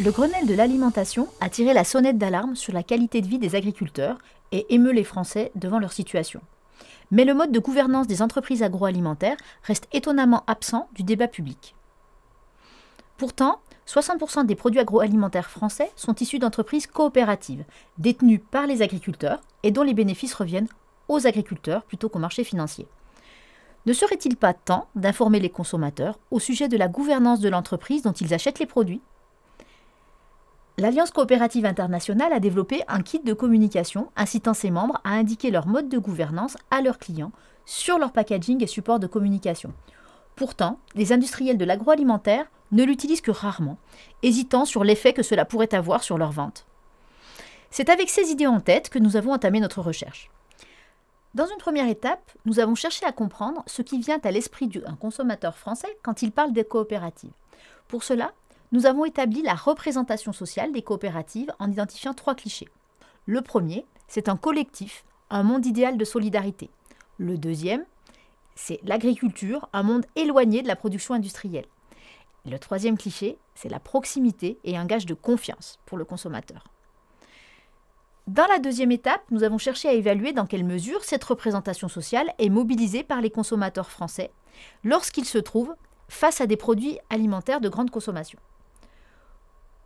Le 0.00 0.10
Grenelle 0.10 0.46
de 0.46 0.54
l'alimentation 0.54 1.28
a 1.40 1.48
tiré 1.48 1.72
la 1.72 1.84
sonnette 1.84 2.18
d'alarme 2.18 2.56
sur 2.56 2.74
la 2.74 2.82
qualité 2.82 3.22
de 3.22 3.26
vie 3.26 3.38
des 3.38 3.54
agriculteurs 3.54 4.18
et 4.52 4.66
émeut 4.74 4.92
les 4.92 5.02
Français 5.02 5.50
devant 5.54 5.78
leur 5.78 5.92
situation. 5.92 6.42
Mais 7.10 7.24
le 7.24 7.32
mode 7.32 7.52
de 7.52 7.58
gouvernance 7.58 8.06
des 8.06 8.20
entreprises 8.20 8.62
agroalimentaires 8.62 9.38
reste 9.62 9.88
étonnamment 9.92 10.44
absent 10.46 10.88
du 10.94 11.04
débat 11.04 11.28
public. 11.28 11.74
Pourtant, 13.16 13.60
60% 13.86 14.46
des 14.46 14.54
produits 14.54 14.80
agroalimentaires 14.80 15.50
français 15.50 15.90
sont 15.96 16.14
issus 16.14 16.38
d'entreprises 16.38 16.86
coopératives, 16.86 17.64
détenues 17.98 18.38
par 18.38 18.66
les 18.66 18.82
agriculteurs 18.82 19.40
et 19.62 19.70
dont 19.70 19.82
les 19.82 19.94
bénéfices 19.94 20.34
reviennent 20.34 20.68
aux 21.08 21.26
agriculteurs 21.26 21.84
plutôt 21.84 22.08
qu'au 22.08 22.18
marché 22.18 22.44
financier. 22.44 22.86
Ne 23.86 23.92
serait-il 23.92 24.36
pas 24.36 24.54
temps 24.54 24.88
d'informer 24.94 25.40
les 25.40 25.50
consommateurs 25.50 26.18
au 26.30 26.38
sujet 26.38 26.68
de 26.68 26.78
la 26.78 26.88
gouvernance 26.88 27.40
de 27.40 27.50
l'entreprise 27.50 28.02
dont 28.02 28.12
ils 28.12 28.32
achètent 28.32 28.58
les 28.58 28.66
produits? 28.66 29.02
L'Alliance 30.78 31.10
coopérative 31.10 31.66
internationale 31.66 32.32
a 32.32 32.40
développé 32.40 32.82
un 32.88 33.02
kit 33.02 33.20
de 33.20 33.34
communication 33.34 34.08
incitant 34.16 34.54
ses 34.54 34.70
membres 34.70 35.00
à 35.04 35.10
indiquer 35.10 35.50
leur 35.50 35.66
mode 35.66 35.88
de 35.88 35.98
gouvernance 35.98 36.56
à 36.70 36.80
leurs 36.80 36.98
clients 36.98 37.30
sur 37.66 37.98
leur 37.98 38.10
packaging 38.10 38.62
et 38.62 38.66
support 38.66 38.98
de 38.98 39.06
communication. 39.06 39.72
Pourtant, 40.36 40.78
les 40.94 41.12
industriels 41.12 41.58
de 41.58 41.64
l'agroalimentaire 41.64 42.46
ne 42.72 42.84
l'utilisent 42.84 43.20
que 43.20 43.30
rarement, 43.30 43.78
hésitant 44.22 44.64
sur 44.64 44.84
l'effet 44.84 45.12
que 45.12 45.22
cela 45.22 45.44
pourrait 45.44 45.74
avoir 45.74 46.02
sur 46.02 46.18
leurs 46.18 46.32
ventes. 46.32 46.66
C'est 47.70 47.88
avec 47.88 48.10
ces 48.10 48.30
idées 48.30 48.46
en 48.46 48.60
tête 48.60 48.88
que 48.88 48.98
nous 48.98 49.16
avons 49.16 49.32
entamé 49.32 49.60
notre 49.60 49.80
recherche. 49.80 50.30
Dans 51.34 51.46
une 51.46 51.58
première 51.58 51.88
étape, 51.88 52.30
nous 52.44 52.60
avons 52.60 52.76
cherché 52.76 53.04
à 53.04 53.12
comprendre 53.12 53.64
ce 53.66 53.82
qui 53.82 53.98
vient 53.98 54.20
à 54.22 54.30
l'esprit 54.30 54.68
d'un 54.68 54.94
consommateur 54.94 55.56
français 55.56 55.96
quand 56.02 56.22
il 56.22 56.30
parle 56.30 56.52
des 56.52 56.64
coopératives. 56.64 57.32
Pour 57.88 58.04
cela, 58.04 58.32
nous 58.70 58.86
avons 58.86 59.04
établi 59.04 59.42
la 59.42 59.54
représentation 59.54 60.32
sociale 60.32 60.72
des 60.72 60.82
coopératives 60.82 61.52
en 61.58 61.70
identifiant 61.70 62.14
trois 62.14 62.34
clichés. 62.34 62.68
Le 63.26 63.40
premier, 63.40 63.84
c'est 64.06 64.28
un 64.28 64.36
collectif, 64.36 65.04
un 65.30 65.42
monde 65.42 65.66
idéal 65.66 65.96
de 65.96 66.04
solidarité. 66.04 66.70
Le 67.18 67.38
deuxième, 67.38 67.84
c'est 68.54 68.80
l'agriculture, 68.84 69.68
un 69.72 69.82
monde 69.82 70.06
éloigné 70.16 70.62
de 70.62 70.68
la 70.68 70.76
production 70.76 71.14
industrielle. 71.14 71.66
le 72.46 72.58
troisième 72.58 72.98
cliché, 72.98 73.38
c'est 73.54 73.70
la 73.70 73.80
proximité 73.80 74.58
et 74.64 74.76
un 74.76 74.84
gage 74.84 75.06
de 75.06 75.14
confiance 75.14 75.78
pour 75.86 75.96
le 75.96 76.04
consommateur. 76.04 76.64
Dans 78.26 78.46
la 78.46 78.58
deuxième 78.58 78.92
étape, 78.92 79.22
nous 79.30 79.42
avons 79.44 79.58
cherché 79.58 79.88
à 79.88 79.92
évaluer 79.92 80.32
dans 80.32 80.46
quelle 80.46 80.64
mesure 80.64 81.04
cette 81.04 81.24
représentation 81.24 81.88
sociale 81.88 82.32
est 82.38 82.48
mobilisée 82.48 83.02
par 83.02 83.20
les 83.20 83.30
consommateurs 83.30 83.90
français 83.90 84.30
lorsqu'ils 84.82 85.26
se 85.26 85.38
trouvent 85.38 85.74
face 86.08 86.40
à 86.40 86.46
des 86.46 86.56
produits 86.56 86.98
alimentaires 87.10 87.60
de 87.60 87.68
grande 87.68 87.90
consommation. 87.90 88.38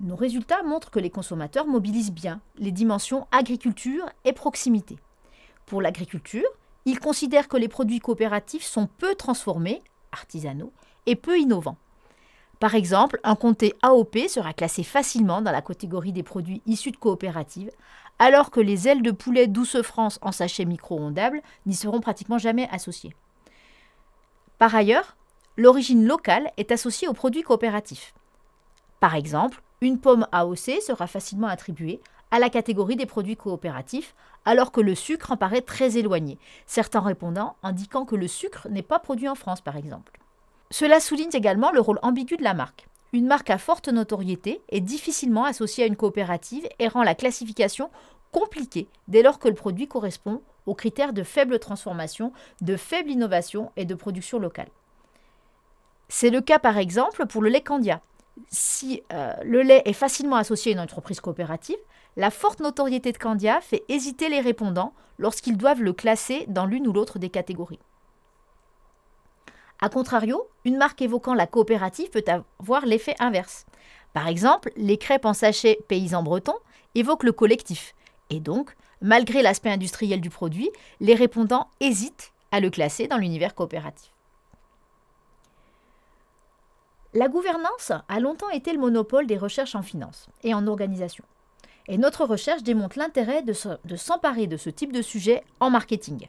Nos 0.00 0.16
résultats 0.16 0.62
montrent 0.62 0.90
que 0.90 0.98
les 0.98 1.08
consommateurs 1.08 1.66
mobilisent 1.66 2.12
bien 2.12 2.42
les 2.58 2.72
dimensions 2.72 3.26
agriculture 3.32 4.04
et 4.26 4.34
proximité. 4.34 4.98
Pour 5.64 5.80
l'agriculture, 5.80 6.48
ils 6.86 7.00
considèrent 7.00 7.48
que 7.48 7.56
les 7.56 7.68
produits 7.68 7.98
coopératifs 7.98 8.64
sont 8.64 8.86
peu 8.86 9.14
transformés, 9.14 9.82
artisanaux, 10.12 10.72
et 11.04 11.16
peu 11.16 11.38
innovants. 11.38 11.76
Par 12.58 12.74
exemple, 12.74 13.20
un 13.22 13.34
comté 13.34 13.74
AOP 13.82 14.16
sera 14.28 14.54
classé 14.54 14.82
facilement 14.82 15.42
dans 15.42 15.52
la 15.52 15.60
catégorie 15.60 16.12
des 16.12 16.22
produits 16.22 16.62
issus 16.64 16.92
de 16.92 16.96
coopératives, 16.96 17.70
alors 18.18 18.50
que 18.50 18.60
les 18.60 18.88
ailes 18.88 19.02
de 19.02 19.10
poulet 19.10 19.46
douce 19.46 19.82
France 19.82 20.18
en 20.22 20.32
sachet 20.32 20.64
micro-ondables 20.64 21.42
n'y 21.66 21.74
seront 21.74 22.00
pratiquement 22.00 22.38
jamais 22.38 22.66
associées. 22.70 23.14
Par 24.58 24.74
ailleurs, 24.74 25.16
l'origine 25.58 26.06
locale 26.06 26.50
est 26.56 26.72
associée 26.72 27.08
aux 27.08 27.12
produits 27.12 27.42
coopératifs. 27.42 28.14
Par 29.00 29.14
exemple, 29.14 29.62
une 29.82 29.98
pomme 29.98 30.26
AOC 30.32 30.80
sera 30.80 31.06
facilement 31.06 31.48
attribuée 31.48 32.00
à 32.30 32.38
la 32.38 32.50
catégorie 32.50 32.96
des 32.96 33.06
produits 33.06 33.36
coopératifs, 33.36 34.14
alors 34.44 34.72
que 34.72 34.80
le 34.80 34.94
sucre 34.94 35.32
en 35.32 35.36
paraît 35.36 35.60
très 35.60 35.98
éloigné, 35.98 36.38
certains 36.66 37.00
répondants 37.00 37.56
indiquant 37.62 38.04
que 38.04 38.16
le 38.16 38.28
sucre 38.28 38.68
n'est 38.70 38.82
pas 38.82 38.98
produit 38.98 39.28
en 39.28 39.34
France 39.34 39.60
par 39.60 39.76
exemple. 39.76 40.18
Cela 40.70 41.00
souligne 41.00 41.30
également 41.32 41.70
le 41.70 41.80
rôle 41.80 42.00
ambigu 42.02 42.36
de 42.36 42.42
la 42.44 42.54
marque. 42.54 42.88
Une 43.12 43.26
marque 43.26 43.50
à 43.50 43.58
forte 43.58 43.88
notoriété 43.88 44.60
est 44.68 44.80
difficilement 44.80 45.44
associée 45.44 45.84
à 45.84 45.86
une 45.86 45.96
coopérative 45.96 46.68
et 46.78 46.88
rend 46.88 47.02
la 47.02 47.14
classification 47.14 47.90
compliquée 48.32 48.88
dès 49.08 49.22
lors 49.22 49.38
que 49.38 49.48
le 49.48 49.54
produit 49.54 49.88
correspond 49.88 50.42
aux 50.66 50.74
critères 50.74 51.12
de 51.12 51.22
faible 51.22 51.58
transformation, 51.58 52.32
de 52.60 52.76
faible 52.76 53.10
innovation 53.10 53.70
et 53.76 53.84
de 53.84 53.94
production 53.94 54.38
locale. 54.38 54.68
C'est 56.08 56.30
le 56.30 56.40
cas 56.40 56.58
par 56.58 56.78
exemple 56.78 57.26
pour 57.26 57.42
le 57.42 57.48
lait 57.48 57.62
Candia, 57.62 58.00
si 58.48 59.02
euh, 59.12 59.32
le 59.44 59.62
lait 59.62 59.82
est 59.84 59.92
facilement 59.92 60.36
associé 60.36 60.72
à 60.72 60.74
une 60.74 60.80
entreprise 60.80 61.20
coopérative, 61.20 61.76
la 62.16 62.30
forte 62.30 62.60
notoriété 62.60 63.12
de 63.12 63.18
Candia 63.18 63.60
fait 63.60 63.84
hésiter 63.88 64.28
les 64.28 64.40
répondants 64.40 64.94
lorsqu'ils 65.18 65.56
doivent 65.56 65.82
le 65.82 65.92
classer 65.92 66.44
dans 66.48 66.66
l'une 66.66 66.86
ou 66.86 66.92
l'autre 66.92 67.18
des 67.18 67.30
catégories. 67.30 67.80
A 69.80 69.90
contrario, 69.90 70.48
une 70.64 70.78
marque 70.78 71.02
évoquant 71.02 71.34
la 71.34 71.46
coopérative 71.46 72.08
peut 72.10 72.24
avoir 72.58 72.86
l'effet 72.86 73.14
inverse. 73.18 73.66
Par 74.14 74.28
exemple, 74.28 74.72
les 74.76 74.96
crêpes 74.96 75.26
en 75.26 75.34
sachet 75.34 75.78
paysans 75.88 76.22
bretons 76.22 76.56
évoquent 76.94 77.24
le 77.24 77.32
collectif. 77.32 77.94
Et 78.30 78.40
donc, 78.40 78.74
malgré 79.02 79.42
l'aspect 79.42 79.70
industriel 79.70 80.22
du 80.22 80.30
produit, 80.30 80.70
les 81.00 81.14
répondants 81.14 81.68
hésitent 81.80 82.32
à 82.50 82.60
le 82.60 82.70
classer 82.70 83.06
dans 83.06 83.18
l'univers 83.18 83.54
coopératif. 83.54 84.15
La 87.16 87.28
gouvernance 87.28 87.92
a 88.10 88.20
longtemps 88.20 88.50
été 88.50 88.74
le 88.74 88.78
monopole 88.78 89.26
des 89.26 89.38
recherches 89.38 89.74
en 89.74 89.80
finance 89.80 90.26
et 90.42 90.52
en 90.52 90.66
organisation. 90.66 91.24
Et 91.88 91.96
notre 91.96 92.26
recherche 92.26 92.62
démontre 92.62 92.98
l'intérêt 92.98 93.42
de 93.42 93.96
s'emparer 93.96 94.46
de 94.46 94.58
ce 94.58 94.68
type 94.68 94.92
de 94.92 95.00
sujet 95.00 95.42
en 95.58 95.70
marketing. 95.70 96.28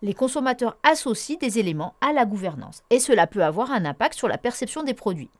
Les 0.00 0.14
consommateurs 0.14 0.76
associent 0.84 1.38
des 1.40 1.58
éléments 1.58 1.94
à 2.00 2.12
la 2.12 2.24
gouvernance 2.24 2.84
et 2.90 3.00
cela 3.00 3.26
peut 3.26 3.42
avoir 3.42 3.72
un 3.72 3.84
impact 3.84 4.14
sur 4.14 4.28
la 4.28 4.38
perception 4.38 4.84
des 4.84 4.94
produits. 4.94 5.30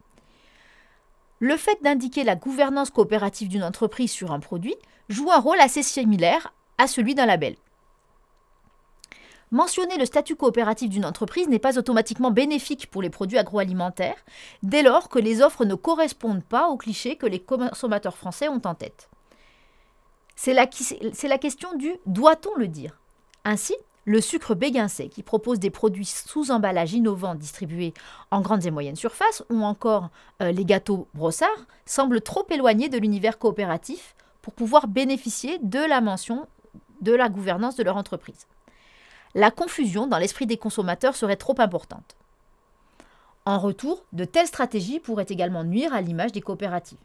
Le 1.39 1.57
fait 1.57 1.81
d'indiquer 1.85 2.25
la 2.25 2.35
gouvernance 2.35 2.91
coopérative 2.91 3.47
d'une 3.47 3.63
entreprise 3.63 4.11
sur 4.11 4.33
un 4.33 4.41
produit 4.41 4.75
joue 5.09 5.31
un 5.31 5.39
rôle 5.39 5.61
assez 5.61 5.85
similaire 5.85 6.53
à 6.79 6.89
celui 6.89 7.15
d'un 7.15 7.27
label. 7.27 7.55
Mentionner 9.53 9.99
le 9.99 10.07
statut 10.07 10.35
coopératif 10.35 10.89
d'une 10.89 11.05
entreprise 11.05 11.47
n'est 11.47 11.59
pas 11.59 11.79
automatiquement 11.79 12.31
bénéfique 12.31 12.91
pour 12.91 13.03
les 13.03 13.11
produits 13.11 13.37
agroalimentaires, 13.37 14.17
dès 14.63 14.83
lors 14.83 15.11
que 15.11 15.19
les 15.19 15.43
offres 15.43 15.67
ne 15.67 15.75
correspondent 15.75 16.43
pas 16.43 16.69
aux 16.69 16.79
clichés 16.79 17.17
que 17.17 17.27
les 17.27 17.39
consommateurs 17.39 18.17
français 18.17 18.49
ont 18.49 18.63
en 18.65 18.75
tête. 18.75 19.11
C'est 20.37 20.55
la, 20.55 20.67
question 20.67 21.77
du 21.77 21.93
doit-on 22.07 22.57
le 22.57 22.67
dire? 22.67 22.99
Ainsi, 23.45 23.75
le 24.07 24.23
sucre 24.23 24.55
béguincé, 24.55 25.11
qui 25.11 25.23
propose 25.23 25.59
des 25.59 25.71
produits 25.71 26.07
sous 26.07 26.51
emballage 26.51 26.95
innovants 26.95 27.35
distribués 27.35 27.93
en 28.31 28.41
grandes 28.41 28.65
et 28.65 28.71
moyennes 28.71 28.97
surfaces, 28.97 29.45
ou 29.51 29.63
encore 29.65 30.09
euh, 30.41 30.51
les 30.51 30.65
gâteaux 30.65 31.09
brossards, 31.13 31.67
semblent 31.85 32.23
trop 32.23 32.47
éloignés 32.49 32.89
de 32.89 32.97
l'univers 32.97 33.39
coopératif 33.39 34.17
pour 34.41 34.55
pouvoir 34.55 34.89
bénéficier 34.89 35.59
de 35.59 35.79
la 35.79 36.01
mention 36.01 36.49
de 37.03 37.13
la 37.13 37.29
gouvernance 37.29 37.77
de 37.77 37.83
leur 37.83 37.99
entreprise 37.99 38.47
la 39.35 39.51
confusion 39.51 40.07
dans 40.07 40.19
l'esprit 40.19 40.47
des 40.47 40.57
consommateurs 40.57 41.17
serait 41.17 41.37
trop 41.37 41.55
importante. 41.59 42.17
En 43.45 43.59
retour, 43.59 44.05
de 44.13 44.25
telles 44.25 44.47
stratégies 44.47 45.01
pourraient 45.01 45.27
également 45.29 45.65
nuire 45.65 45.95
à 45.95 46.01
l'image 46.01 46.33
des 46.33 46.41
coopératives. 46.41 46.99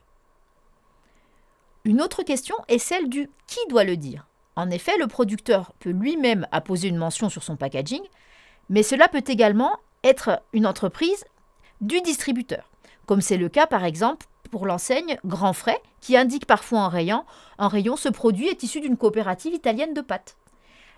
Une 1.84 2.02
autre 2.02 2.24
question 2.24 2.56
est 2.68 2.80
celle 2.80 3.10
du 3.10 3.30
qui 3.48 3.60
doit 3.70 3.86
le 3.86 3.97
dire. 3.97 4.28
En 4.56 4.70
effet, 4.70 4.97
le 4.97 5.08
producteur 5.08 5.72
peut 5.79 5.91
lui-même 5.91 6.47
apposer 6.52 6.90
une 6.90 6.97
mention 6.97 7.29
sur 7.29 7.44
son 7.44 7.56
packaging, 7.56 8.02
mais 8.70 8.84
cela 8.84 9.08
peut 9.08 9.23
également 9.26 9.78
être 10.03 10.41
une 10.53 10.68
entreprise 10.68 11.26
du 11.80 12.02
distributeur, 12.02 12.70
comme 13.06 13.22
c'est 13.22 13.38
le 13.38 13.50
cas 13.50 13.68
par 13.68 13.84
exemple 13.84 14.28
pour 14.52 14.66
l'enseigne 14.66 15.18
Grand 15.26 15.53
Frais, 15.53 15.82
qui 16.02 16.18
indique 16.18 16.46
parfois 16.46 16.80
en 16.80 16.90
rayon, 16.90 17.23
en 17.58 17.68
rayon 17.68 17.96
ce 17.96 18.09
produit 18.09 18.47
est 18.47 18.64
issu 18.64 18.80
d'une 18.80 18.97
coopérative 18.97 19.53
italienne 19.53 19.94
de 19.94 20.02
pâtes 20.02 20.38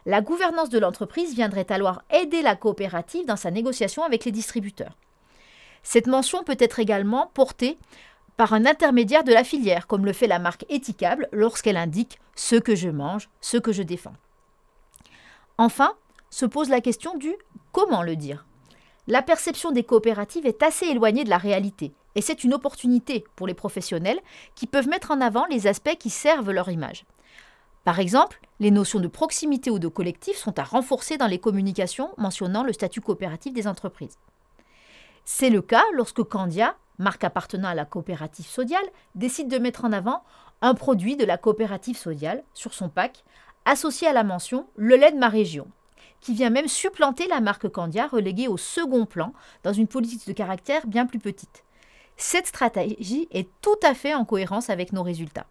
la 0.09 0.21
gouvernance 0.21 0.69
de 0.69 0.79
l'entreprise 0.79 1.35
viendrait 1.35 1.71
alors 1.71 2.01
aider 2.09 2.41
la 2.41 2.55
coopérative 2.55 3.27
dans 3.27 3.35
sa 3.35 3.51
négociation 3.51 4.03
avec 4.03 4.25
les 4.25 4.31
distributeurs. 4.31 4.97
Cette 5.83 6.07
mention 6.07 6.43
peut 6.43 6.57
être 6.57 6.79
également 6.79 7.27
portée 7.35 7.77
par 8.35 8.53
un 8.53 8.65
intermédiaire 8.65 9.23
de 9.23 9.31
la 9.31 9.43
filière, 9.43 9.85
comme 9.85 10.05
le 10.05 10.13
fait 10.13 10.25
la 10.25 10.39
marque 10.39 10.65
Éthicable 10.67 11.29
lorsqu'elle 11.31 11.77
indique 11.77 12.19
ce 12.33 12.55
que 12.55 12.73
je 12.73 12.89
mange, 12.89 13.29
ce 13.39 13.57
que 13.57 13.71
je 13.71 13.83
défends. 13.83 14.15
Enfin, 15.59 15.93
se 16.31 16.47
pose 16.47 16.69
la 16.69 16.81
question 16.81 17.15
du 17.15 17.35
comment 17.71 18.01
le 18.01 18.15
dire. 18.15 18.47
La 19.05 19.21
perception 19.21 19.71
des 19.71 19.83
coopératives 19.83 20.47
est 20.47 20.63
assez 20.63 20.87
éloignée 20.87 21.23
de 21.23 21.29
la 21.29 21.37
réalité, 21.37 21.93
et 22.15 22.21
c'est 22.21 22.43
une 22.43 22.55
opportunité 22.55 23.25
pour 23.35 23.45
les 23.45 23.53
professionnels 23.53 24.21
qui 24.55 24.65
peuvent 24.65 24.89
mettre 24.89 25.11
en 25.11 25.21
avant 25.21 25.45
les 25.51 25.67
aspects 25.67 25.97
qui 25.99 26.09
servent 26.09 26.51
leur 26.51 26.69
image. 26.69 27.05
Par 27.83 27.99
exemple, 27.99 28.39
les 28.59 28.71
notions 28.71 28.99
de 28.99 29.07
proximité 29.07 29.69
ou 29.69 29.79
de 29.79 29.87
collectif 29.87 30.37
sont 30.37 30.59
à 30.59 30.63
renforcer 30.63 31.17
dans 31.17 31.27
les 31.27 31.39
communications 31.39 32.09
mentionnant 32.17 32.63
le 32.63 32.73
statut 32.73 33.01
coopératif 33.01 33.53
des 33.53 33.67
entreprises. 33.67 34.17
C'est 35.25 35.49
le 35.49 35.61
cas 35.61 35.83
lorsque 35.93 36.23
Candia, 36.23 36.75
marque 36.97 37.23
appartenant 37.23 37.69
à 37.69 37.75
la 37.75 37.85
coopérative 37.85 38.45
sodiale, 38.45 38.87
décide 39.15 39.47
de 39.47 39.57
mettre 39.57 39.85
en 39.85 39.93
avant 39.93 40.23
un 40.61 40.73
produit 40.73 41.15
de 41.15 41.25
la 41.25 41.37
coopérative 41.37 41.97
sodiale 41.97 42.43
sur 42.53 42.73
son 42.73 42.89
pack, 42.89 43.23
associé 43.65 44.07
à 44.07 44.13
la 44.13 44.23
mention 44.23 44.67
Le 44.75 44.95
lait 44.95 45.11
de 45.11 45.17
ma 45.17 45.29
région, 45.29 45.67
qui 46.19 46.33
vient 46.33 46.49
même 46.49 46.67
supplanter 46.67 47.27
la 47.27 47.39
marque 47.39 47.69
Candia 47.69 48.07
reléguée 48.07 48.47
au 48.47 48.57
second 48.57 49.05
plan 49.05 49.33
dans 49.63 49.73
une 49.73 49.87
politique 49.87 50.27
de 50.27 50.33
caractère 50.33 50.85
bien 50.87 51.05
plus 51.05 51.19
petite. 51.19 51.63
Cette 52.17 52.47
stratégie 52.47 53.29
est 53.31 53.47
tout 53.61 53.79
à 53.81 53.93
fait 53.93 54.13
en 54.13 54.25
cohérence 54.25 54.69
avec 54.69 54.91
nos 54.91 55.03
résultats. 55.03 55.47